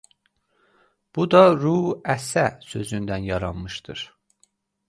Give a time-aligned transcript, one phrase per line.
[1.15, 1.75] Bu da rü
[2.13, 4.07] ə sə sözündən yaranmışdır.